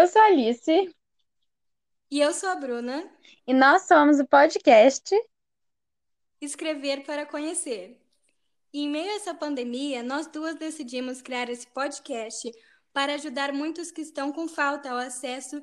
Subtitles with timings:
[0.00, 0.96] Eu sou a Alice.
[2.10, 3.06] E eu sou a Bruna.
[3.46, 5.14] E nós somos o podcast
[6.40, 8.00] Escrever para Conhecer.
[8.72, 12.50] E em meio a essa pandemia, nós duas decidimos criar esse podcast
[12.94, 15.60] para ajudar muitos que estão com falta ao acesso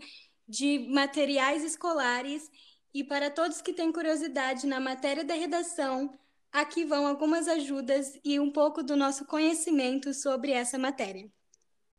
[0.48, 2.48] de materiais escolares
[2.94, 6.16] e para todos que têm curiosidade na matéria da redação,
[6.52, 11.28] aqui vão algumas ajudas e um pouco do nosso conhecimento sobre essa matéria.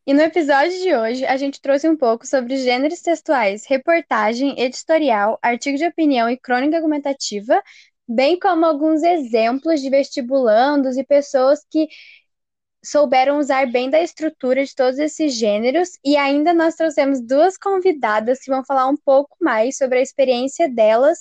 [0.09, 5.39] E no episódio de hoje, a gente trouxe um pouco sobre gêneros textuais, reportagem, editorial,
[5.43, 7.63] artigo de opinião e crônica argumentativa,
[8.09, 11.89] bem como alguns exemplos de vestibulandos e pessoas que
[12.83, 15.91] souberam usar bem da estrutura de todos esses gêneros.
[16.03, 20.71] E ainda nós trouxemos duas convidadas que vão falar um pouco mais sobre a experiência
[20.71, 21.19] delas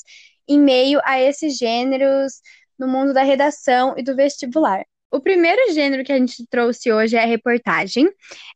[0.47, 2.41] em meio a esses gêneros
[2.79, 4.85] no mundo da redação e do vestibular.
[5.09, 8.09] O primeiro gênero que a gente trouxe hoje é a reportagem.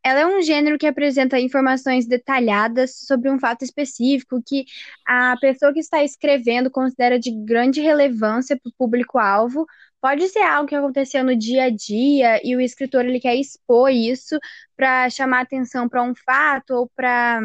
[0.04, 4.66] Ela é um gênero que apresenta informações detalhadas sobre um fato específico que
[5.08, 9.66] a pessoa que está escrevendo considera de grande relevância para o público-alvo.
[10.02, 13.90] Pode ser algo que aconteceu no dia a dia e o escritor ele quer expor
[13.90, 14.38] isso
[14.76, 17.40] para chamar atenção para um fato ou para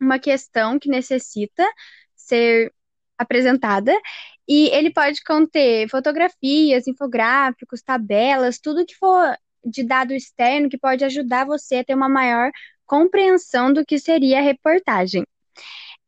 [0.00, 1.64] uma questão que necessita
[2.16, 2.72] ser
[3.16, 3.92] apresentada.
[4.50, 11.04] E ele pode conter fotografias, infográficos, tabelas, tudo que for de dado externo que pode
[11.04, 12.50] ajudar você a ter uma maior
[12.84, 15.24] compreensão do que seria a reportagem.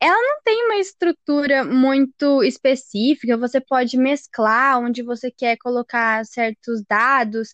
[0.01, 6.83] Ela não tem uma estrutura muito específica, você pode mesclar onde você quer colocar certos
[6.89, 7.51] dados,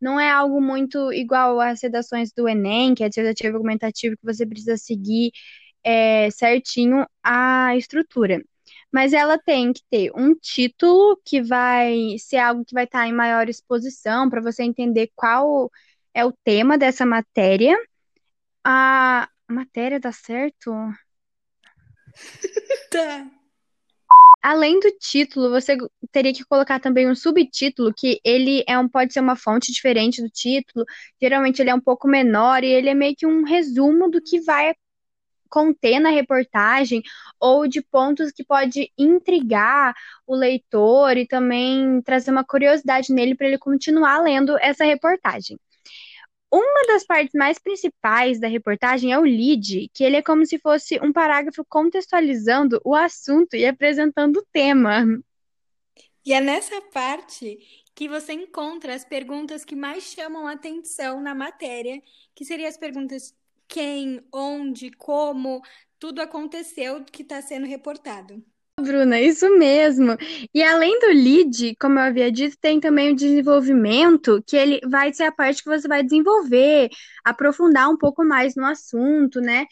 [0.00, 4.44] não é algo muito igual às redações do Enem, que é dissertativo argumentativo, que você
[4.44, 5.30] precisa seguir
[5.84, 8.42] é, certinho a estrutura
[8.92, 13.12] mas ela tem que ter um título que vai ser algo que vai estar em
[13.12, 15.70] maior exposição para você entender qual
[16.14, 17.76] é o tema dessa matéria.
[18.64, 20.70] A matéria dá certo?
[22.90, 23.26] tá.
[24.42, 25.76] Além do título, você
[26.10, 30.20] teria que colocar também um subtítulo, que ele é um, pode ser uma fonte diferente
[30.20, 30.84] do título.
[31.20, 34.40] Geralmente ele é um pouco menor e ele é meio que um resumo do que
[34.40, 34.74] vai
[35.52, 37.02] conter na reportagem
[37.38, 39.94] ou de pontos que pode intrigar
[40.26, 45.58] o leitor e também trazer uma curiosidade nele para ele continuar lendo essa reportagem.
[46.50, 50.58] Uma das partes mais principais da reportagem é o lead, que ele é como se
[50.58, 55.04] fosse um parágrafo contextualizando o assunto e apresentando o tema.
[56.24, 57.58] E é nessa parte
[57.94, 62.00] que você encontra as perguntas que mais chamam a atenção na matéria,
[62.34, 63.34] que seriam as perguntas
[63.72, 65.62] quem, onde, como,
[65.98, 68.44] tudo aconteceu que está sendo reportado.
[68.78, 70.14] Bruna, isso mesmo.
[70.52, 75.10] E além do lead, como eu havia dito, tem também o desenvolvimento, que ele vai
[75.14, 76.90] ser a parte que você vai desenvolver,
[77.24, 79.64] aprofundar um pouco mais no assunto, né?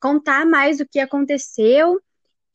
[0.00, 2.00] Contar mais o que aconteceu.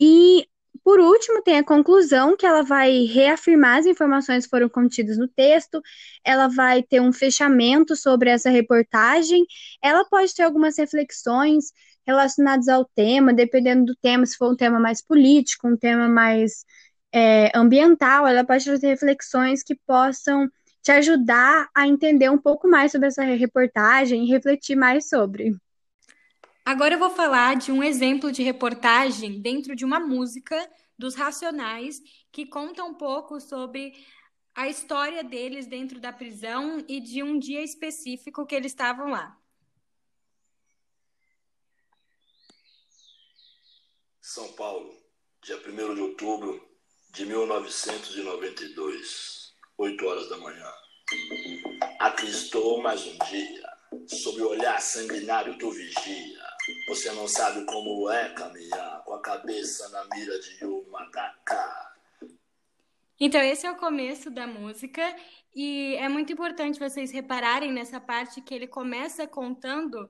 [0.01, 0.45] E
[0.89, 5.27] por último, tem a conclusão, que ela vai reafirmar as informações que foram contidas no
[5.27, 5.83] texto,
[6.25, 9.45] ela vai ter um fechamento sobre essa reportagem,
[9.83, 11.65] ela pode ter algumas reflexões
[12.07, 16.65] relacionadas ao tema, dependendo do tema, se for um tema mais político, um tema mais
[17.13, 20.49] é, ambiental, ela pode trazer reflexões que possam
[20.81, 25.55] te ajudar a entender um pouco mais sobre essa reportagem e refletir mais sobre.
[26.69, 31.99] Agora eu vou falar de um exemplo de reportagem dentro de uma música dos Racionais
[32.31, 33.91] que conta um pouco sobre
[34.53, 39.35] a história deles dentro da prisão e de um dia específico que eles estavam lá.
[44.21, 44.95] São Paulo,
[45.41, 46.63] dia 1 de outubro
[47.09, 50.71] de 1992, 8 horas da manhã.
[51.99, 53.67] Aqui estou mais um dia,
[54.07, 56.48] sob o olhar sanguinário do vigia
[56.87, 61.93] você não sabe como é caminhar com a cabeça na mira de uma kaká.
[63.19, 65.15] Então, esse é o começo da música.
[65.53, 70.09] E é muito importante vocês repararem nessa parte que ele começa contando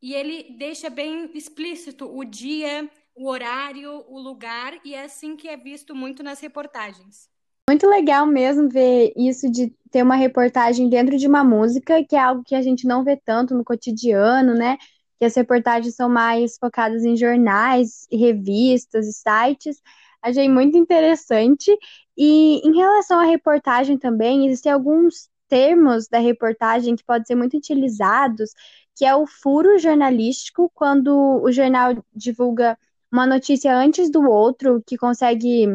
[0.00, 5.48] e ele deixa bem explícito o dia, o horário, o lugar, e é assim que
[5.48, 7.28] é visto muito nas reportagens.
[7.68, 12.20] Muito legal mesmo ver isso de ter uma reportagem dentro de uma música, que é
[12.20, 14.78] algo que a gente não vê tanto no cotidiano, né?
[15.18, 19.82] Que as reportagens são mais focadas em jornais, revistas e sites.
[20.22, 21.76] Achei muito interessante.
[22.16, 27.56] E em relação à reportagem também, existem alguns termos da reportagem que podem ser muito
[27.56, 28.50] utilizados,
[28.96, 32.78] que é o furo jornalístico, quando o jornal divulga
[33.10, 35.66] uma notícia antes do outro, que consegue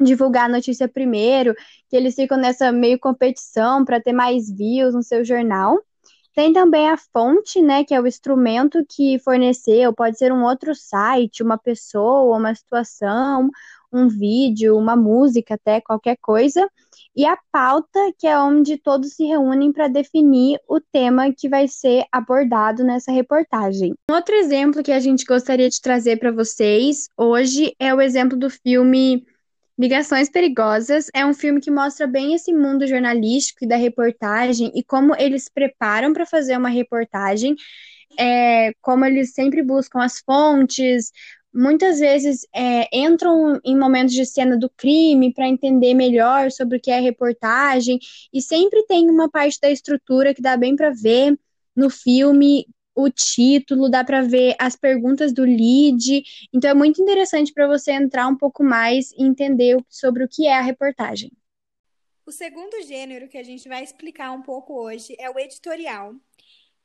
[0.00, 1.54] divulgar a notícia primeiro,
[1.88, 5.78] que eles ficam nessa meio competição para ter mais views no seu jornal.
[6.40, 10.74] Tem também a fonte, né, que é o instrumento que forneceu, pode ser um outro
[10.74, 13.50] site, uma pessoa, uma situação,
[13.92, 16.66] um vídeo, uma música, até qualquer coisa.
[17.14, 21.68] E a pauta, que é onde todos se reúnem para definir o tema que vai
[21.68, 23.92] ser abordado nessa reportagem.
[24.10, 28.38] Um outro exemplo que a gente gostaria de trazer para vocês hoje é o exemplo
[28.38, 29.26] do filme
[29.80, 34.84] Ligações Perigosas é um filme que mostra bem esse mundo jornalístico e da reportagem e
[34.84, 37.56] como eles preparam para fazer uma reportagem,
[38.18, 41.10] é, como eles sempre buscam as fontes,
[41.50, 46.80] muitas vezes é, entram em momentos de cena do crime para entender melhor sobre o
[46.80, 47.98] que é reportagem,
[48.34, 51.38] e sempre tem uma parte da estrutura que dá bem para ver
[51.74, 56.22] no filme o título, dá para ver as perguntas do lead.
[56.52, 60.46] Então é muito interessante para você entrar um pouco mais e entender sobre o que
[60.46, 61.32] é a reportagem.
[62.26, 66.14] O segundo gênero que a gente vai explicar um pouco hoje é o editorial,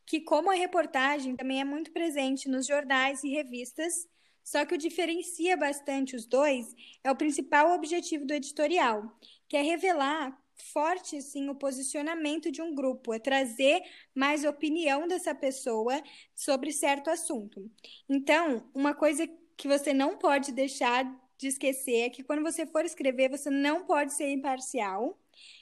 [0.05, 4.07] que como a reportagem também é muito presente nos jornais e revistas,
[4.43, 6.73] só que o diferencia bastante os dois
[7.03, 9.11] é o principal objetivo do editorial,
[9.47, 13.81] que é revelar forte sim o posicionamento de um grupo, é trazer
[14.13, 16.01] mais opinião dessa pessoa
[16.33, 17.69] sobre certo assunto.
[18.09, 21.05] Então, uma coisa que você não pode deixar
[21.37, 25.19] de esquecer é que quando você for escrever, você não pode ser imparcial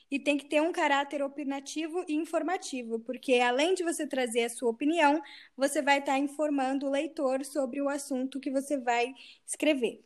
[0.10, 4.50] e tem que ter um caráter opinativo e informativo, porque além de você trazer a
[4.50, 5.22] sua opinião,
[5.58, 9.14] você vai estar informando o leitor sobre o assunto que você vai
[9.46, 10.04] escrever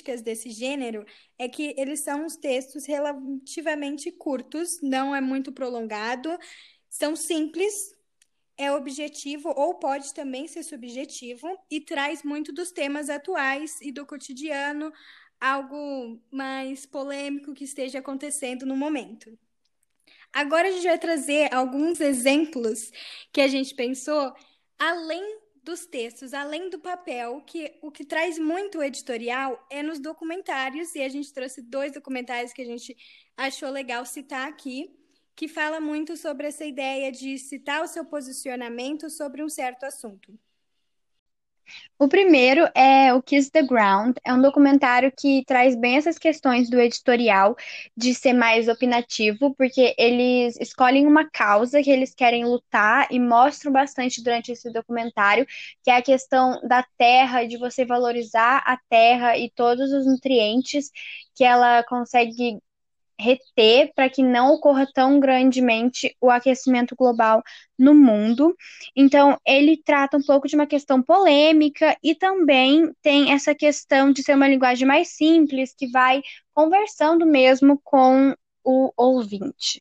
[0.00, 1.04] características desse gênero
[1.38, 6.36] é que eles são uns textos relativamente curtos, não é muito prolongado,
[6.88, 7.72] são simples,
[8.56, 14.04] é objetivo ou pode também ser subjetivo e traz muito dos temas atuais e do
[14.04, 14.92] cotidiano,
[15.40, 19.38] algo mais polêmico que esteja acontecendo no momento.
[20.32, 22.92] Agora a gente vai trazer alguns exemplos
[23.32, 24.32] que a gente pensou
[24.78, 30.94] além dos textos, além do papel, que o que traz muito editorial é nos documentários,
[30.94, 32.96] e a gente trouxe dois documentários que a gente
[33.36, 34.96] achou legal citar aqui,
[35.36, 40.38] que fala muito sobre essa ideia de citar o seu posicionamento sobre um certo assunto.
[41.98, 46.70] O primeiro é o Kiss the Ground, é um documentário que traz bem essas questões
[46.70, 47.54] do editorial,
[47.96, 53.70] de ser mais opinativo, porque eles escolhem uma causa que eles querem lutar e mostram
[53.70, 55.46] bastante durante esse documentário,
[55.84, 60.90] que é a questão da terra, de você valorizar a terra e todos os nutrientes
[61.34, 62.58] que ela consegue
[63.20, 67.42] reter para que não ocorra tão grandemente o aquecimento global
[67.78, 68.56] no mundo.
[68.96, 74.22] Então, ele trata um pouco de uma questão polêmica e também tem essa questão de
[74.22, 76.22] ser uma linguagem mais simples, que vai
[76.54, 78.34] conversando mesmo com
[78.64, 79.80] o ouvinte.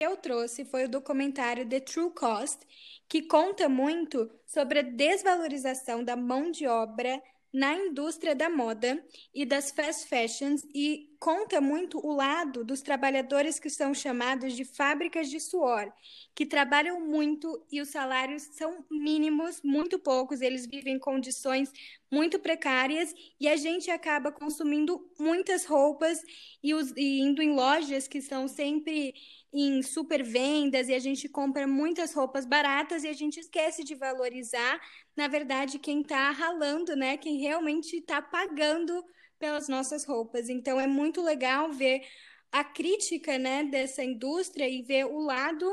[0.00, 2.60] Eu trouxe foi o documentário The True Cost,
[3.08, 7.20] que conta muito sobre a desvalorização da mão de obra
[7.52, 9.02] na indústria da moda
[9.34, 14.64] e das fast fashions e conta muito o lado dos trabalhadores que são chamados de
[14.64, 15.92] fábricas de suor,
[16.34, 21.72] que trabalham muito e os salários são mínimos, muito poucos, eles vivem em condições
[22.10, 26.22] muito precárias e a gente acaba consumindo muitas roupas
[26.62, 29.14] e, os, e indo em lojas que são sempre
[29.52, 33.94] em super vendas e a gente compra muitas roupas baratas e a gente esquece de
[33.94, 34.80] valorizar,
[35.18, 37.16] na verdade, quem está ralando, né?
[37.16, 39.04] Quem realmente está pagando
[39.36, 40.48] pelas nossas roupas.
[40.48, 42.06] Então é muito legal ver
[42.52, 45.66] a crítica, né, dessa indústria e ver o lado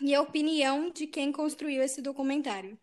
[0.00, 2.78] e a opinião de quem construiu esse documentário.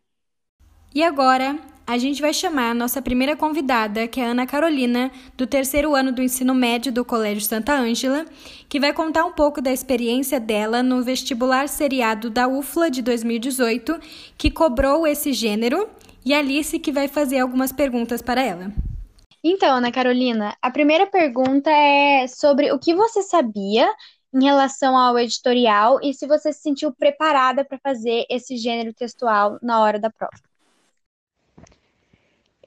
[0.93, 1.55] E agora,
[1.85, 6.11] a gente vai chamar a nossa primeira convidada, que é Ana Carolina, do terceiro ano
[6.11, 8.25] do ensino médio do Colégio Santa Ângela,
[8.67, 13.99] que vai contar um pouco da experiência dela no vestibular seriado da UFLA de 2018,
[14.35, 15.87] que cobrou esse gênero,
[16.25, 18.71] e Alice que vai fazer algumas perguntas para ela.
[19.43, 23.87] Então, Ana Carolina, a primeira pergunta é sobre o que você sabia
[24.33, 29.59] em relação ao editorial e se você se sentiu preparada para fazer esse gênero textual
[29.61, 30.48] na hora da prova.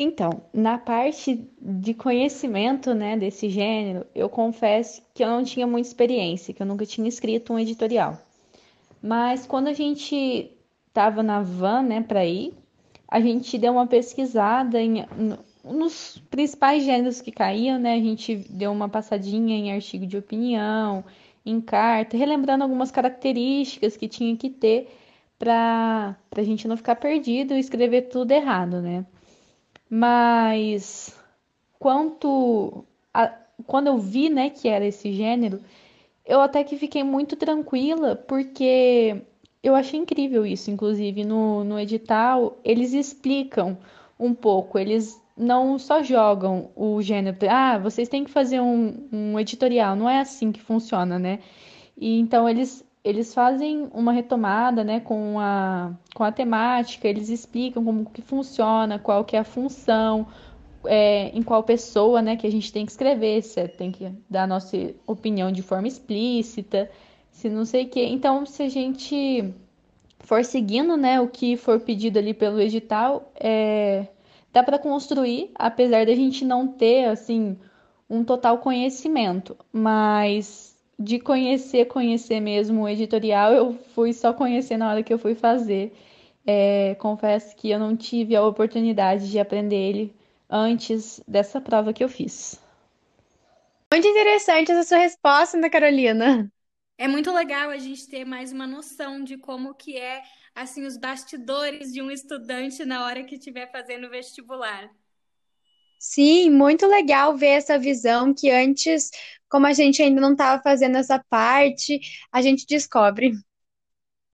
[0.02, 5.86] Então, na parte de conhecimento, né, desse gênero, eu confesso que eu não tinha muita
[5.86, 8.18] experiência, que eu nunca tinha escrito um editorial.
[9.00, 10.50] Mas quando a gente
[10.88, 12.52] estava na van, né, para ir,
[13.06, 15.04] a gente deu uma pesquisada em,
[15.64, 17.94] nos principais gêneros que caíam, né?
[17.94, 21.04] A gente deu uma passadinha em artigo de opinião,
[21.46, 24.88] em carta, relembrando algumas características que tinha que ter
[25.38, 29.04] para a gente não ficar perdido e escrever tudo errado, né?
[29.94, 31.14] Mas
[31.78, 32.82] quanto
[33.12, 33.30] a,
[33.66, 35.60] quando eu vi, né, que era esse gênero,
[36.24, 39.20] eu até que fiquei muito tranquila, porque
[39.62, 43.76] eu achei incrível isso, inclusive no, no edital, eles explicam
[44.18, 49.38] um pouco, eles não só jogam o gênero, ah, vocês têm que fazer um, um
[49.38, 51.38] editorial, não é assim que funciona, né?
[51.98, 57.84] E então eles eles fazem uma retomada, né, com a, com a temática, eles explicam
[57.84, 60.26] como que funciona, qual que é a função,
[60.84, 64.44] é, em qual pessoa, né, que a gente tem que escrever, se tem que dar
[64.44, 66.88] a nossa opinião de forma explícita,
[67.30, 68.06] se não sei o quê.
[68.06, 69.52] Então, se a gente
[70.20, 74.06] for seguindo, né, o que for pedido ali pelo edital, é,
[74.52, 77.58] dá para construir, apesar da gente não ter, assim,
[78.08, 84.88] um total conhecimento, mas de conhecer, conhecer mesmo o editorial, eu fui só conhecer na
[84.90, 85.92] hora que eu fui fazer.
[86.46, 90.14] É, confesso que eu não tive a oportunidade de aprender ele
[90.50, 92.60] antes dessa prova que eu fiz.
[93.92, 96.50] Muito interessante essa sua resposta, Ana Carolina.
[96.96, 100.22] É muito legal a gente ter mais uma noção de como que é
[100.54, 104.88] assim os bastidores de um estudante na hora que estiver fazendo vestibular.
[106.04, 109.08] Sim, muito legal ver essa visão que antes,
[109.48, 112.00] como a gente ainda não estava fazendo essa parte,
[112.32, 113.28] a gente descobre.
[113.28, 113.40] Em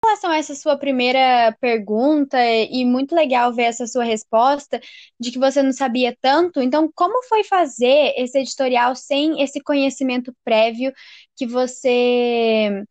[0.05, 4.81] relação a essa sua primeira pergunta, e muito legal ver essa sua resposta
[5.21, 10.35] de que você não sabia tanto, então como foi fazer esse editorial sem esse conhecimento
[10.45, 10.93] prévio
[11.37, 12.83] que você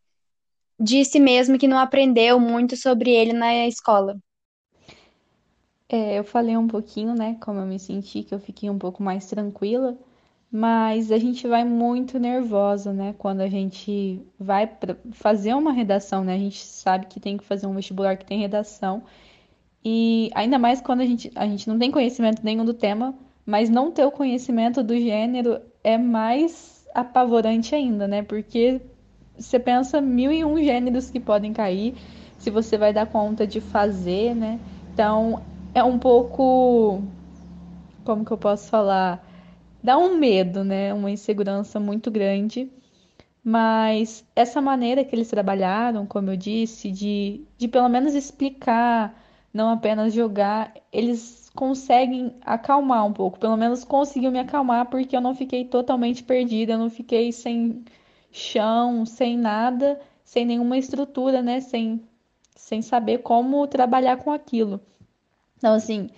[0.80, 4.18] disse mesmo que não aprendeu muito sobre ele na escola?
[5.90, 9.02] É, eu falei um pouquinho, né, como eu me senti, que eu fiquei um pouco
[9.02, 9.96] mais tranquila,
[10.52, 14.70] mas a gente vai muito nervosa, né, quando a gente vai
[15.12, 18.38] fazer uma redação, né, a gente sabe que tem que fazer um vestibular que tem
[18.38, 19.02] redação,
[19.82, 23.14] e ainda mais quando a gente, a gente não tem conhecimento nenhum do tema,
[23.46, 28.82] mas não ter o conhecimento do gênero é mais apavorante ainda, né, porque
[29.38, 31.94] você pensa mil e um gêneros que podem cair,
[32.36, 34.60] se você vai dar conta de fazer, né,
[34.92, 35.42] então
[35.74, 37.02] é um pouco.
[38.04, 39.24] Como que eu posso falar?
[39.82, 40.92] Dá um medo, né?
[40.94, 42.70] Uma insegurança muito grande.
[43.42, 49.18] Mas essa maneira que eles trabalharam, como eu disse, de, de pelo menos explicar,
[49.54, 53.38] não apenas jogar, eles conseguem acalmar um pouco.
[53.38, 57.84] Pelo menos conseguiu me acalmar porque eu não fiquei totalmente perdida, eu não fiquei sem
[58.30, 61.60] chão, sem nada, sem nenhuma estrutura, né?
[61.60, 62.02] Sem,
[62.54, 64.80] sem saber como trabalhar com aquilo.
[65.58, 66.08] Então, assim,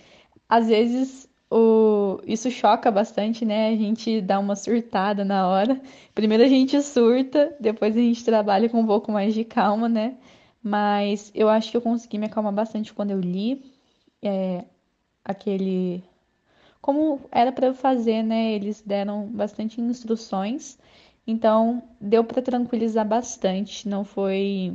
[0.48, 2.20] às vezes o...
[2.26, 3.70] isso choca bastante, né?
[3.70, 5.80] A gente dá uma surtada na hora.
[6.14, 10.16] Primeiro a gente surta, depois a gente trabalha com um pouco mais de calma, né?
[10.62, 13.64] Mas eu acho que eu consegui me acalmar bastante quando eu li
[14.22, 14.64] é,
[15.24, 16.02] aquele.
[16.80, 18.52] Como era para eu fazer, né?
[18.52, 20.78] Eles deram bastante instruções,
[21.26, 23.88] então deu para tranquilizar bastante.
[23.88, 24.74] Não foi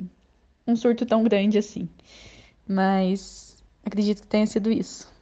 [0.68, 1.90] um surto tão grande assim.
[2.68, 3.55] Mas
[3.86, 5.14] Acredito que tenha sido isso.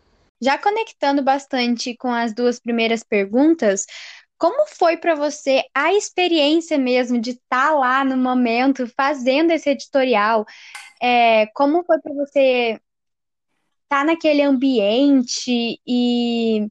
[0.42, 3.86] Já conectando bastante com as duas primeiras perguntas,
[4.38, 9.70] como foi para você a experiência mesmo de estar tá lá no momento fazendo esse
[9.70, 10.46] editorial?
[11.02, 12.80] É, como foi para você
[13.84, 16.68] estar tá naquele ambiente e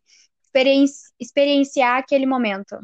[1.19, 2.77] experienciar aquele momento?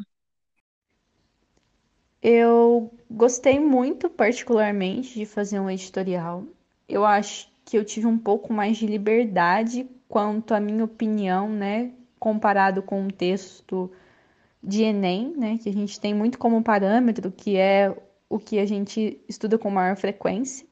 [2.21, 6.43] Eu gostei muito, particularmente, de fazer um editorial.
[6.87, 11.91] Eu acho que eu tive um pouco mais de liberdade quanto à minha opinião, né,
[12.19, 13.91] comparado com um texto
[14.61, 17.95] de Enem, né, que a gente tem muito como parâmetro, que é
[18.27, 20.67] o que a gente estuda com maior frequência.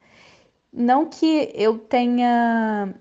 [0.72, 2.92] Não que eu tenha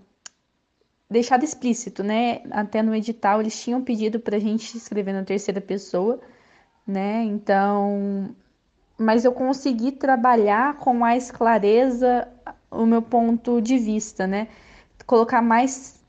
[1.09, 5.59] deixado explícito, né, até no edital eles tinham pedido para a gente escrever na terceira
[5.59, 6.19] pessoa,
[6.85, 8.35] né, então,
[8.95, 12.27] mas eu consegui trabalhar com mais clareza
[12.71, 14.47] o meu ponto de vista, né?
[15.05, 15.99] Colocar mais,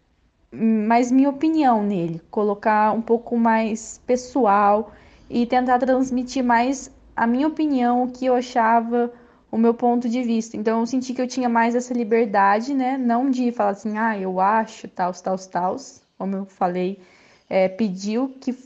[0.53, 4.93] mais minha opinião nele, colocar um pouco mais pessoal
[5.31, 9.13] e tentar transmitir mais a minha opinião, o que eu achava,
[9.51, 10.57] o meu ponto de vista.
[10.57, 12.97] Então eu senti que eu tinha mais essa liberdade, né?
[12.97, 15.77] Não de falar assim, ah, eu acho, tal, tal, tal,
[16.17, 17.01] como eu falei,
[17.49, 18.57] é, pediu que,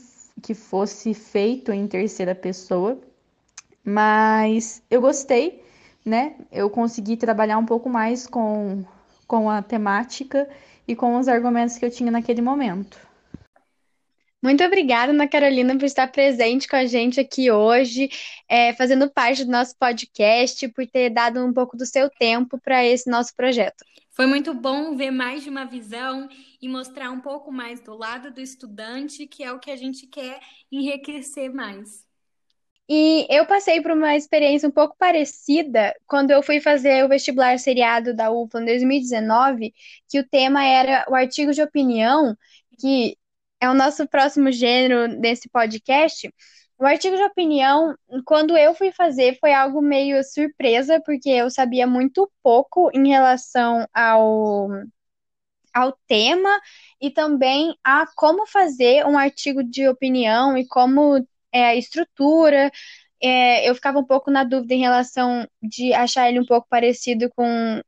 [0.41, 2.97] que fosse feito em terceira pessoa,
[3.83, 5.62] mas eu gostei
[6.05, 8.83] né, eu consegui trabalhar um pouco mais com,
[9.27, 10.49] com a temática
[10.87, 12.97] e com os argumentos que eu tinha naquele momento.
[14.43, 18.09] Muito obrigada, Ana Carolina, por estar presente com a gente aqui hoje,
[18.49, 22.85] é, fazendo parte do nosso podcast, por ter dado um pouco do seu tempo para
[22.85, 23.85] esse nosso projeto.
[24.11, 26.27] Foi muito bom ver mais de uma visão
[26.61, 30.05] e mostrar um pouco mais do lado do estudante, que é o que a gente
[30.07, 32.05] quer enriquecer mais.
[32.89, 37.57] E eu passei por uma experiência um pouco parecida quando eu fui fazer o vestibular
[37.57, 39.73] seriado da UFLA em 2019,
[40.09, 42.35] que o tema era o artigo de opinião,
[42.79, 43.17] que
[43.61, 46.29] é o nosso próximo gênero desse podcast.
[46.77, 51.87] O artigo de opinião, quando eu fui fazer, foi algo meio surpresa, porque eu sabia
[51.87, 54.67] muito pouco em relação ao,
[55.73, 56.49] ao tema
[57.01, 62.71] e também a como fazer um artigo de opinião e como é a estrutura.
[63.21, 67.29] É, eu ficava um pouco na dúvida em relação de achar ele um pouco parecido
[67.35, 67.81] com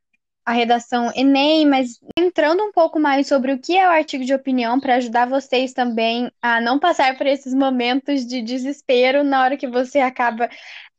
[0.46, 4.34] a redação Enem, mas entrando um pouco mais sobre o que é o artigo de
[4.34, 9.58] opinião, para ajudar vocês também a não passar por esses momentos de desespero na hora
[9.58, 10.48] que você acaba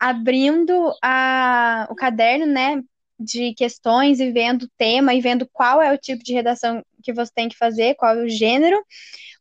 [0.00, 2.82] abrindo a, o caderno, né,
[3.18, 7.12] de questões e vendo o tema e vendo qual é o tipo de redação que
[7.12, 8.76] você tem que fazer, qual é o gênero.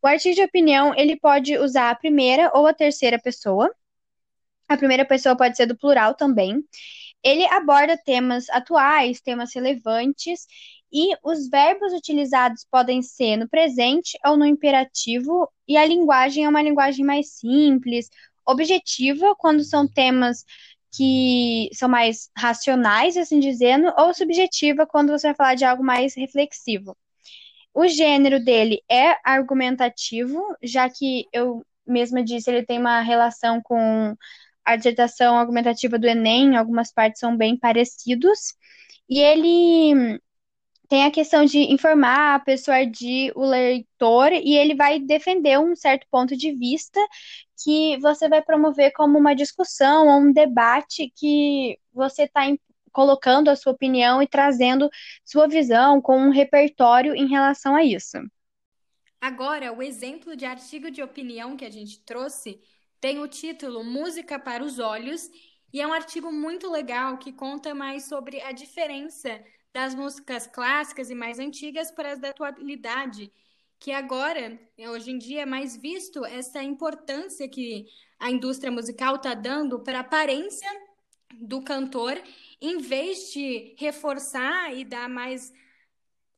[0.01, 3.73] O artigo de opinião, ele pode usar a primeira ou a terceira pessoa.
[4.67, 6.63] A primeira pessoa pode ser do plural também.
[7.23, 10.45] Ele aborda temas atuais, temas relevantes,
[10.91, 16.49] e os verbos utilizados podem ser no presente ou no imperativo, e a linguagem é
[16.49, 18.09] uma linguagem mais simples,
[18.45, 20.45] objetiva, quando são temas
[20.95, 26.15] que são mais racionais, assim dizendo, ou subjetiva, quando você vai falar de algo mais
[26.15, 26.95] reflexivo.
[27.73, 34.15] O gênero dele é argumentativo, já que eu mesma disse, ele tem uma relação com
[34.63, 38.55] a dissertação argumentativa do Enem, algumas partes são bem parecidos.
[39.09, 40.19] E ele
[40.87, 46.35] tem a questão de informar, persuadir o leitor, e ele vai defender um certo ponto
[46.35, 46.99] de vista
[47.63, 52.41] que você vai promover como uma discussão ou um debate que você está
[52.91, 54.89] colocando a sua opinião e trazendo
[55.23, 58.17] sua visão com um repertório em relação a isso.
[59.19, 62.61] Agora, o exemplo de artigo de opinião que a gente trouxe
[63.01, 65.29] tem o título Música para os Olhos
[65.73, 69.43] e é um artigo muito legal que conta mais sobre a diferença
[69.75, 73.29] das músicas clássicas e mais antigas para as da atualidade,
[73.77, 77.85] que agora, hoje em dia, é mais visto essa importância que
[78.17, 80.69] a indústria musical está dando para a aparência
[81.41, 82.17] do cantor
[82.61, 85.51] em vez de reforçar e dar mais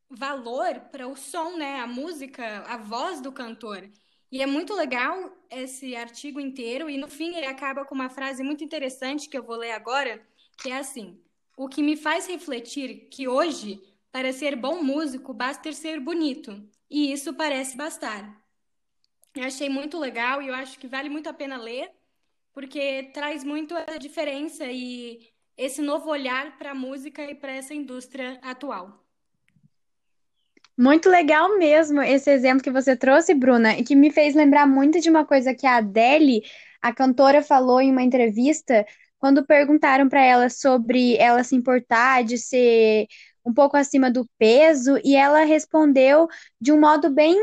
[0.10, 3.88] valor para o som, né, a música, a voz do cantor.
[4.32, 8.42] E é muito legal esse artigo inteiro e no fim ele acaba com uma frase
[8.42, 10.26] muito interessante que eu vou ler agora,
[10.58, 11.22] que é assim:
[11.58, 17.12] "O que me faz refletir que hoje, para ser bom músico, basta ser bonito, e
[17.12, 18.24] isso parece bastar."
[19.36, 21.92] Eu achei muito legal e eu acho que vale muito a pena ler,
[22.54, 27.74] porque traz muito a diferença e esse novo olhar para a música e para essa
[27.74, 29.04] indústria atual.
[30.78, 35.00] Muito legal mesmo esse exemplo que você trouxe, Bruna, e que me fez lembrar muito
[35.00, 36.44] de uma coisa que a Adele,
[36.80, 38.86] a cantora, falou em uma entrevista
[39.20, 43.08] quando perguntaram para ela sobre ela se importar de ser
[43.46, 46.28] um pouco acima do peso, e ela respondeu
[46.60, 47.38] de um modo bem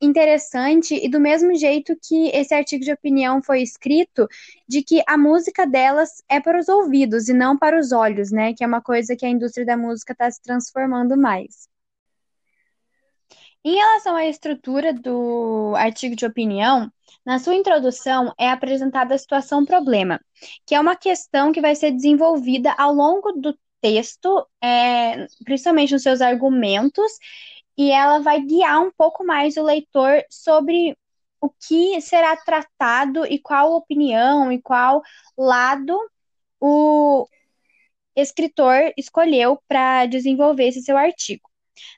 [0.00, 4.26] interessante e do mesmo jeito que esse artigo de opinião foi escrito,
[4.66, 8.54] de que a música delas é para os ouvidos e não para os olhos, né?
[8.54, 11.68] Que é uma coisa que a indústria da música está se transformando mais.
[13.62, 16.90] Em relação à estrutura do artigo de opinião,
[17.24, 20.20] na sua introdução é apresentada a situação-problema,
[20.66, 26.02] que é uma questão que vai ser desenvolvida ao longo do texto, é, principalmente nos
[26.02, 27.12] seus argumentos,
[27.76, 30.96] e ela vai guiar um pouco mais o leitor sobre
[31.40, 35.02] o que será tratado e qual opinião e qual
[35.36, 35.98] lado
[36.60, 37.26] o
[38.14, 41.49] escritor escolheu para desenvolver esse seu artigo.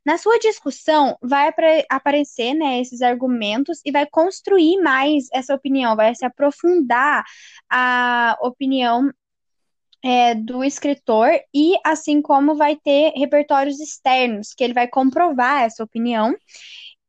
[0.04, 1.52] Na sua discussão, vai
[1.88, 7.24] aparecer né, esses argumentos e vai construir mais essa opinião, vai se aprofundar
[7.70, 9.10] a opinião
[10.02, 15.84] é, do escritor e assim como vai ter repertórios externos, que ele vai comprovar essa
[15.84, 16.34] opinião.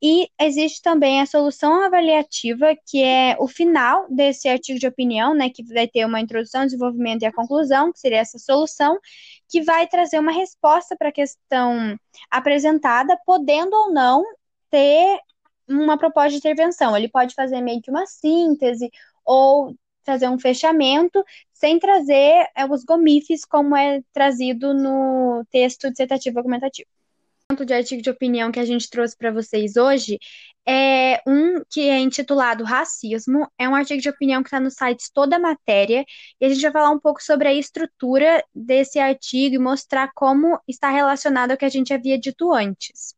[0.06, 5.50] E existe também a solução avaliativa, que é o final desse artigo de opinião, né,
[5.50, 9.00] que vai ter uma introdução, desenvolvimento e a conclusão, que seria essa solução,
[9.48, 11.98] que vai trazer uma resposta para a questão
[12.30, 14.26] apresentada, podendo ou não
[14.70, 15.20] ter
[15.70, 16.98] uma proposta de intervenção.
[16.98, 18.92] Ele pode fazer meio que uma síntese
[19.24, 26.40] ou trazer um fechamento sem trazer é, os gomifes como é trazido no texto dissertativo
[26.40, 26.90] argumentativo
[27.64, 30.18] de artigo de opinião que a gente trouxe para vocês hoje
[30.66, 33.48] é um que é intitulado Racismo.
[33.58, 36.06] É um artigo de opinião que está no site Toda Matéria.
[36.40, 40.60] E a gente vai falar um pouco sobre a estrutura desse artigo e mostrar como
[40.68, 43.14] está relacionado ao que a gente havia dito antes.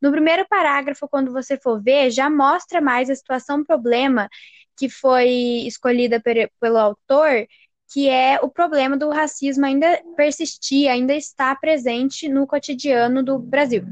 [0.00, 4.28] No primeiro parágrafo, quando você for ver, já mostra mais a situação problema
[4.76, 5.28] que foi
[5.66, 6.20] escolhida
[6.60, 7.46] pelo autor,
[7.92, 13.84] que é o problema do racismo ainda persistir, ainda está presente no cotidiano do Brasil.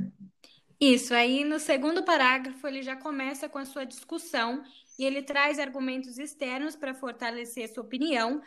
[0.81, 4.65] Isso, aí no segundo parágrafo ele já começa com a sua discussão
[4.99, 8.43] e ele traz argumentos externos para fortalecer sua opinião.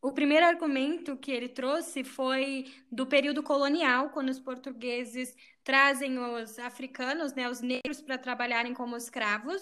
[0.00, 6.58] O primeiro argumento que ele trouxe foi do período colonial, quando os portugueses trazem os
[6.58, 9.60] africanos, né, os negros, para trabalharem como escravos.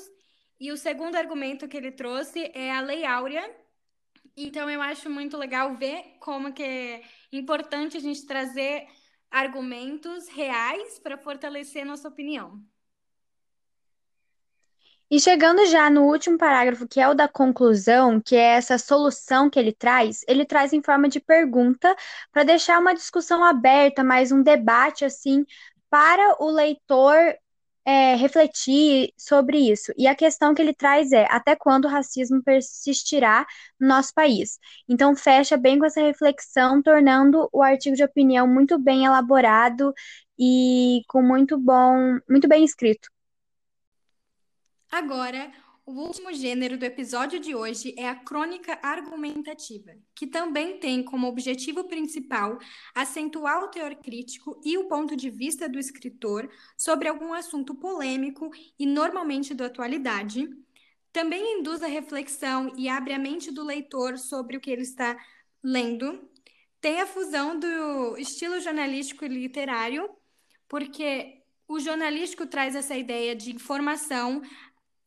[0.61, 3.51] E o segundo argumento que ele trouxe é a Lei Áurea.
[4.41, 8.87] Então eu acho muito legal ver como que é importante a gente trazer
[9.29, 12.63] argumentos reais para fortalecer nossa opinião.
[15.11, 19.51] E chegando já no último parágrafo, que é o da conclusão, que é essa solução
[19.51, 21.97] que ele traz, ele traz em forma de pergunta
[22.31, 25.45] para deixar uma discussão aberta, mais um debate assim,
[25.91, 27.35] para o leitor
[27.89, 29.95] é, refletir sobre isso.
[29.97, 33.47] E a questão que ele traz é: até quando o racismo persistirá
[33.81, 34.59] no nosso país?
[34.87, 39.95] Então, fecha bem com essa reflexão, tornando o artigo de opinião muito bem elaborado
[40.39, 43.09] e com muito bom, muito bem escrito.
[44.93, 45.51] Agora,
[45.89, 51.27] o último gênero do episódio de hoje é a crônica argumentativa, que também tem como
[51.27, 52.59] objetivo principal
[52.95, 56.47] acentuar o teor crítico e o ponto de vista do escritor
[56.77, 60.47] sobre algum assunto polêmico e normalmente da atualidade.
[61.11, 65.17] Também induz a reflexão e abre a mente do leitor sobre o que ele está
[65.65, 66.29] lendo.
[66.83, 70.07] Tem a fusão do estilo jornalístico e literário,
[70.69, 74.41] porque o jornalístico traz essa ideia de informação,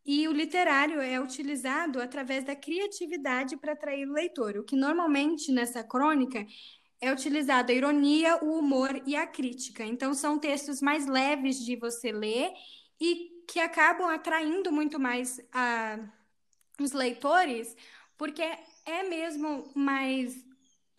[0.05, 5.51] e o literário é utilizado através da criatividade para atrair o leitor, o que normalmente
[5.51, 6.45] nessa crônica
[6.99, 9.83] é utilizado a ironia, o humor e a crítica.
[9.83, 12.51] Então são textos mais leves de você ler
[12.99, 15.99] e que acabam atraindo muito mais a,
[16.79, 17.75] os leitores,
[18.17, 18.43] porque
[18.85, 20.45] é mesmo mais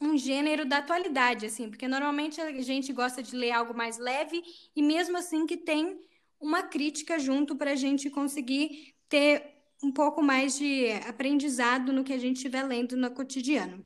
[0.01, 4.43] um gênero da atualidade, assim, porque normalmente a gente gosta de ler algo mais leve
[4.75, 6.01] e mesmo assim que tem
[6.41, 9.45] uma crítica junto para a gente conseguir ter
[9.83, 13.85] um pouco mais de aprendizado no que a gente estiver lendo no cotidiano.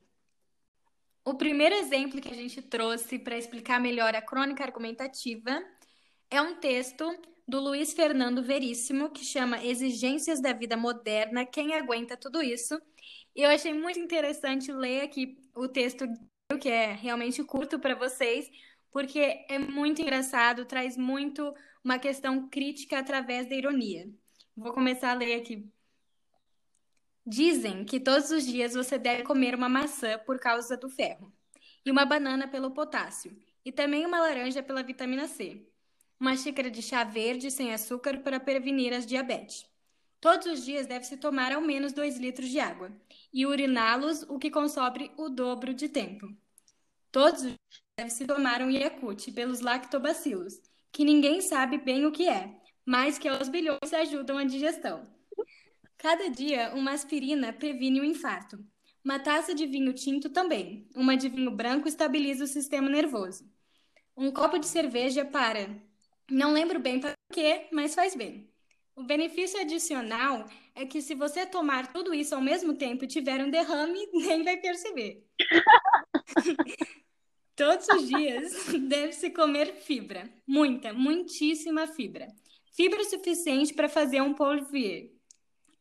[1.25, 5.61] O primeiro exemplo que a gente trouxe para explicar melhor a crônica argumentativa
[6.31, 7.03] é um texto
[7.45, 12.81] do Luiz Fernando Veríssimo, que chama Exigências da Vida Moderna, Quem Aguenta Tudo Isso?
[13.35, 16.05] E eu achei muito interessante ler aqui o texto,
[16.61, 18.49] que é realmente curto para vocês,
[18.93, 24.09] porque é muito engraçado, traz muito uma questão crítica através da ironia.
[24.57, 25.71] Vou começar a ler aqui.
[27.23, 31.31] Dizem que todos os dias você deve comer uma maçã por causa do ferro,
[31.85, 35.63] e uma banana pelo potássio, e também uma laranja pela vitamina C.
[36.19, 39.63] Uma xícara de chá verde sem açúcar para prevenir as diabetes.
[40.19, 42.91] Todos os dias deve-se tomar ao menos 2 litros de água,
[43.31, 46.35] e uriná-los, o que consome o dobro de tempo.
[47.11, 50.59] Todos os dias deve-se tomar um Yakult pelos lactobacilos,
[50.91, 52.56] que ninguém sabe bem o que é,
[52.87, 55.05] mas que aos bilhões ajudam a digestão.
[55.97, 58.65] Cada dia, uma aspirina previne o infarto.
[59.03, 60.87] Uma taça de vinho tinto também.
[60.95, 63.45] Uma de vinho branco estabiliza o sistema nervoso.
[64.15, 65.69] Um copo de cerveja para.
[66.31, 68.49] Não lembro bem para quê, mas faz bem.
[68.95, 73.43] O benefício adicional é que se você tomar tudo isso ao mesmo tempo e tiver
[73.43, 75.27] um derrame, nem vai perceber.
[77.53, 78.53] Todos os dias
[78.87, 80.29] deve-se comer fibra.
[80.47, 82.33] Muita, muitíssima fibra
[82.77, 85.09] fibra suficiente para fazer um polvier.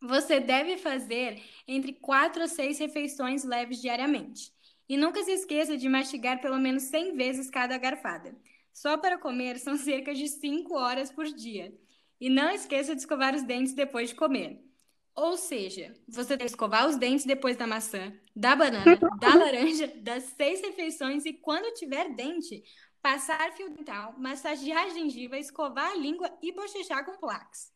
[0.01, 4.51] Você deve fazer entre 4 a 6 refeições leves diariamente.
[4.89, 8.35] E nunca se esqueça de mastigar pelo menos 100 vezes cada garfada.
[8.73, 11.77] Só para comer são cerca de 5 horas por dia.
[12.19, 14.67] E não esqueça de escovar os dentes depois de comer.
[15.15, 20.25] Ou seja, você deve escovar os dentes depois da maçã, da banana, da laranja, das
[20.37, 22.63] seis refeições e quando tiver dente,
[23.07, 27.73] passar fio dental, massagear a gengiva, escovar a língua e bochechar com plaques.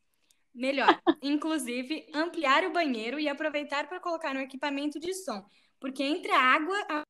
[0.52, 0.88] Melhor,
[1.22, 6.42] inclusive, ampliar o banheiro e aproveitar para colocar um equipamento de som, porque entre a
[6.42, 7.04] água e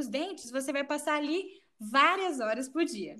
[0.00, 3.16] os dentes, você vai passar ali várias horas por dia.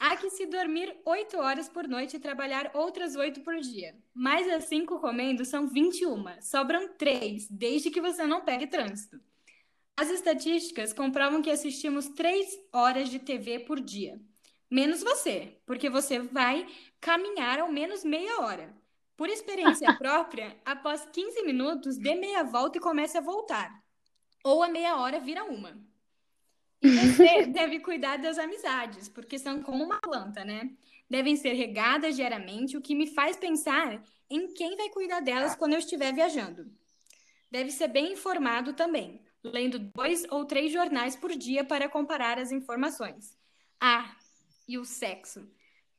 [0.00, 3.96] Há que se dormir 8 horas por noite e trabalhar outras 8 por dia.
[4.12, 6.42] Mais as 5 comendo são 21.
[6.42, 9.20] Sobram 3, desde que você não pegue trânsito.
[9.96, 14.20] As estatísticas comprovam que assistimos 3 horas de TV por dia.
[14.68, 16.66] Menos você, porque você vai
[17.00, 18.74] caminhar ao menos meia hora.
[19.16, 23.72] Por experiência própria, após 15 minutos, dê meia volta e comece a voltar.
[24.42, 25.78] Ou a meia hora vira uma.
[26.82, 30.70] E você deve cuidar das amizades, porque são como uma planta, né?
[31.08, 35.74] Devem ser regadas diariamente, o que me faz pensar em quem vai cuidar delas quando
[35.74, 36.66] eu estiver viajando.
[37.48, 42.50] Deve ser bem informado também, lendo dois ou três jornais por dia para comparar as
[42.50, 43.36] informações.
[43.80, 44.16] Ah,
[44.66, 45.48] e o sexo.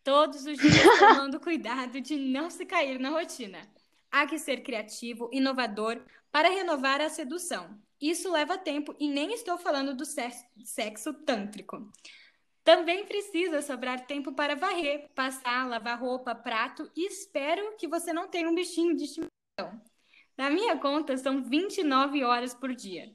[0.03, 3.67] Todos os dias tomando cuidado de não se cair na rotina.
[4.11, 7.77] Há que ser criativo, inovador, para renovar a sedução.
[7.99, 11.91] Isso leva tempo e nem estou falando do sexo tântrico.
[12.63, 18.27] Também precisa sobrar tempo para varrer, passar, lavar roupa, prato e espero que você não
[18.27, 19.81] tenha um bichinho de estimação.
[20.37, 23.11] Na minha conta, são 29 horas por dia.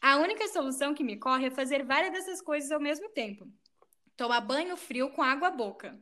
[0.00, 3.46] A única solução que me corre é fazer várias dessas coisas ao mesmo tempo.
[4.16, 5.98] Tomar banho frio com água à boca.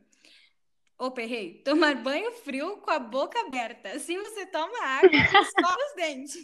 [0.97, 3.89] Ô, perrei, tomar banho frio com a boca aberta.
[3.89, 6.35] Assim você toma água e escova os dentes.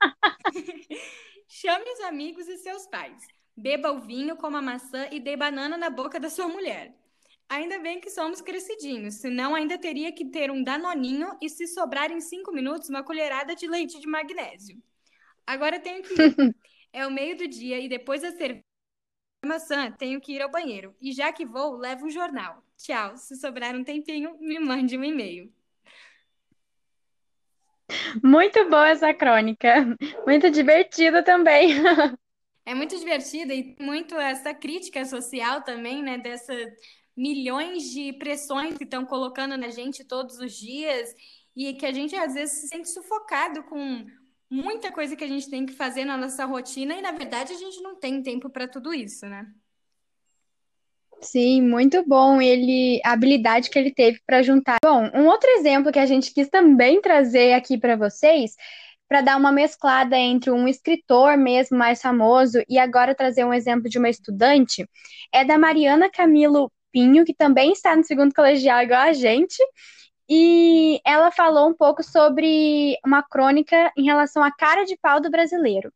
[1.48, 3.22] Chame os amigos e seus pais.
[3.56, 6.94] Beba o vinho, coma maçã e dê banana na boca da sua mulher.
[7.50, 12.12] Ainda bem que somos crescidinhos, senão ainda teria que ter um danoninho e se sobrar
[12.12, 14.80] em cinco minutos uma colherada de leite de magnésio.
[15.44, 16.54] Agora tenho que ir.
[16.92, 18.64] É o meio do dia e depois da cerveja
[19.46, 20.92] maçã, tenho que ir ao banheiro.
[21.00, 22.64] E já que vou, levo um jornal.
[22.76, 23.16] Tchau.
[23.16, 25.52] Se sobrar um tempinho, me mande um e-mail.
[28.20, 29.96] Muito boa essa crônica.
[30.26, 31.74] Muito divertida também.
[32.66, 36.18] É muito divertida e muito essa crítica social também, né?
[36.18, 36.54] Dessa
[37.16, 41.14] milhões de pressões que estão colocando na gente todos os dias
[41.56, 44.06] e que a gente às vezes se sente sufocado com
[44.50, 47.56] muita coisa que a gente tem que fazer na nossa rotina e na verdade a
[47.56, 49.46] gente não tem tempo para tudo isso, né?
[51.22, 54.78] Sim, muito bom ele a habilidade que ele teve para juntar.
[54.82, 58.54] Bom, um outro exemplo que a gente quis também trazer aqui para vocês,
[59.06, 63.90] para dar uma mesclada entre um escritor mesmo mais famoso e agora trazer um exemplo
[63.90, 64.88] de uma estudante,
[65.32, 69.58] é da Mariana Camilo Pinho, que também está no segundo colegial igual a gente,
[70.28, 75.30] e ela falou um pouco sobre uma crônica em relação à cara de pau do
[75.30, 75.92] brasileiro.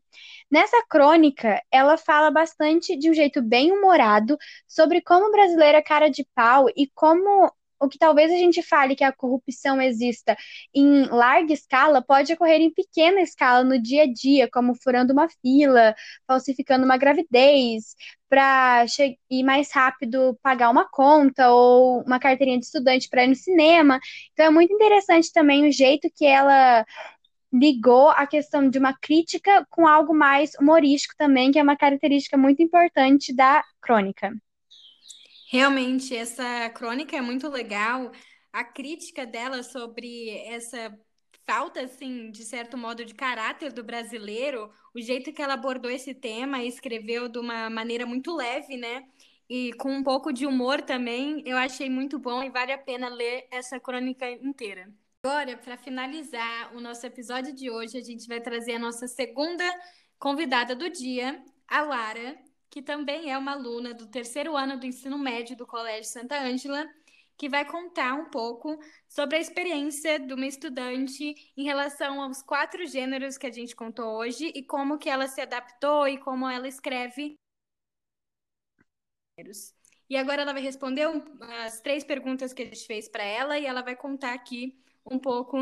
[0.50, 5.82] Nessa crônica, ela fala bastante de um jeito bem humorado sobre como o brasileiro é
[5.82, 10.36] cara de pau e como o que talvez a gente fale que a corrupção exista
[10.74, 15.28] em larga escala pode ocorrer em pequena escala no dia a dia, como furando uma
[15.28, 15.94] fila,
[16.26, 17.94] falsificando uma gravidez,
[18.34, 18.84] para
[19.30, 24.00] ir mais rápido pagar uma conta ou uma carteirinha de estudante para ir no cinema.
[24.32, 26.84] Então é muito interessante também o jeito que ela
[27.52, 32.36] ligou a questão de uma crítica com algo mais humorístico também, que é uma característica
[32.36, 34.34] muito importante da crônica.
[35.52, 38.10] Realmente, essa crônica é muito legal.
[38.52, 40.92] A crítica dela sobre essa
[41.46, 46.14] falta, assim, de certo modo, de caráter do brasileiro, o jeito que ela abordou esse
[46.14, 49.04] tema e escreveu de uma maneira muito leve, né?
[49.48, 53.08] E com um pouco de humor também, eu achei muito bom e vale a pena
[53.08, 54.88] ler essa crônica inteira.
[55.22, 59.64] Agora, para finalizar o nosso episódio de hoje, a gente vai trazer a nossa segunda
[60.18, 62.38] convidada do dia, a Lara,
[62.70, 66.86] que também é uma aluna do terceiro ano do ensino médio do Colégio Santa Ângela,
[67.36, 72.86] que vai contar um pouco sobre a experiência de uma estudante em relação aos quatro
[72.86, 76.68] gêneros que a gente contou hoje e como que ela se adaptou e como ela
[76.68, 77.38] escreve.
[80.08, 81.06] E agora ela vai responder
[81.64, 85.18] as três perguntas que a gente fez para ela e ela vai contar aqui um
[85.18, 85.58] pouco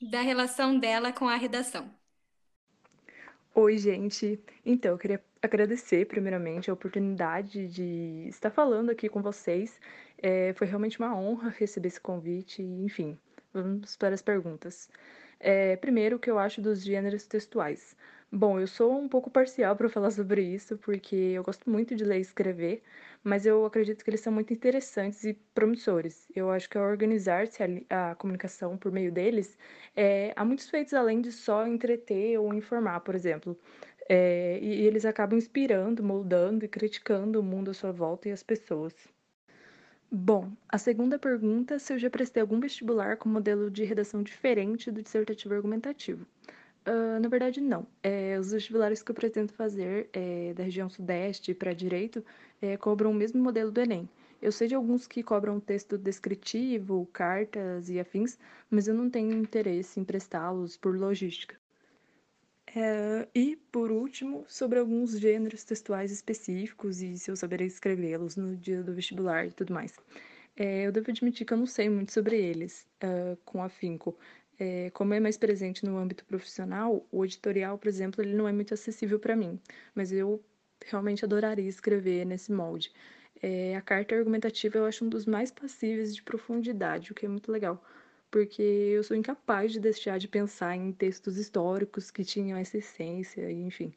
[0.00, 1.95] da relação dela com a redação.
[3.58, 4.38] Oi, gente.
[4.66, 9.80] Então, eu queria agradecer, primeiramente, a oportunidade de estar falando aqui com vocês.
[10.18, 12.62] É, foi realmente uma honra receber esse convite.
[12.62, 13.18] Enfim,
[13.54, 14.90] vamos para as perguntas.
[15.40, 17.96] É, primeiro, o que eu acho dos gêneros textuais.
[18.30, 22.04] Bom, eu sou um pouco parcial para falar sobre isso, porque eu gosto muito de
[22.04, 22.82] ler e escrever,
[23.26, 26.28] mas eu acredito que eles são muito interessantes e promissores.
[26.34, 27.60] Eu acho que ao organizar-se
[27.90, 29.58] a, a, comunicação por meio deles,
[29.96, 33.58] é, há muitos feitos além de só entreter ou informar, por exemplo.
[34.08, 38.32] É, e, e eles acabam inspirando, moldando e criticando o mundo à sua volta e
[38.32, 38.94] as pessoas.
[40.08, 44.88] Bom, a segunda pergunta se eu já prestei algum vestibular com modelo de redação diferente
[44.88, 46.24] do dissertativo argumentativo.
[46.86, 47.84] Uh, na verdade, não.
[48.00, 52.24] É, os vestibulares que eu pretendo fazer é, da região sudeste para direito
[52.60, 54.08] é, cobram o mesmo modelo do Enem.
[54.40, 58.38] Eu sei de alguns que cobram texto descritivo, cartas e afins,
[58.70, 61.56] mas eu não tenho interesse em prestá-los por logística.
[62.74, 68.54] É, e, por último, sobre alguns gêneros textuais específicos e se eu saberei escrevê-los no
[68.56, 69.98] dia do vestibular e tudo mais.
[70.56, 74.16] É, eu devo admitir que eu não sei muito sobre eles, uh, com afinco.
[74.58, 78.52] É, como é mais presente no âmbito profissional, o editorial, por exemplo, ele não é
[78.52, 79.60] muito acessível para mim,
[79.94, 80.42] mas eu
[80.84, 82.92] realmente adoraria escrever nesse molde.
[83.42, 87.28] É, a carta argumentativa eu acho um dos mais passíveis de profundidade, o que é
[87.28, 87.82] muito legal,
[88.30, 93.50] porque eu sou incapaz de deixar de pensar em textos históricos que tinham essa essência,
[93.50, 93.92] enfim.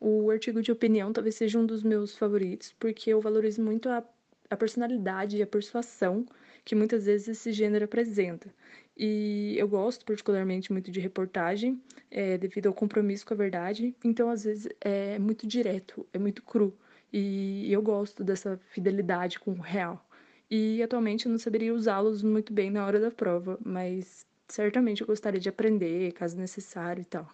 [0.00, 4.04] O artigo de opinião talvez seja um dos meus favoritos, porque eu valorizo muito a,
[4.50, 6.26] a personalidade e a persuasão
[6.64, 8.52] que muitas vezes esse gênero apresenta.
[8.96, 14.28] E eu gosto particularmente muito de reportagem, é, devido ao compromisso com a verdade, então
[14.28, 16.76] às vezes é muito direto, é muito cru.
[17.12, 20.06] E eu gosto dessa fidelidade com o real.
[20.50, 25.06] E atualmente eu não saberia usá-los muito bem na hora da prova, mas certamente eu
[25.06, 27.28] gostaria de aprender, caso necessário e tal.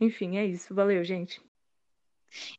[0.00, 0.74] Enfim, é isso.
[0.74, 1.40] Valeu, gente.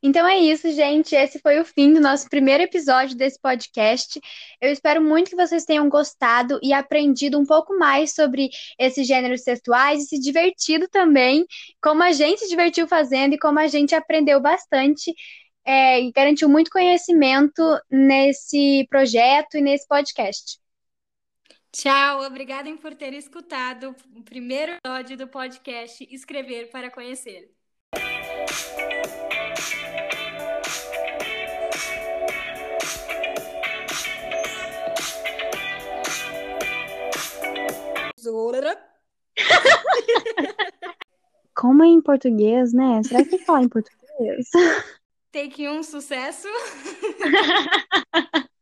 [0.01, 1.15] Então é isso, gente.
[1.15, 4.19] Esse foi o fim do nosso primeiro episódio desse podcast.
[4.61, 9.41] Eu espero muito que vocês tenham gostado e aprendido um pouco mais sobre esses gêneros
[9.41, 11.45] textuais e se divertido também,
[11.81, 15.13] como a gente se divertiu fazendo e como a gente aprendeu bastante
[15.65, 20.59] é, e garantiu muito conhecimento nesse projeto e nesse podcast.
[21.71, 27.51] Tchau, obrigada por ter escutado o primeiro episódio do podcast Escrever para Conhecer.
[41.55, 43.01] Como é em português, né?
[43.03, 44.49] Será que tem que falar em português?
[45.31, 46.47] Take um sucesso.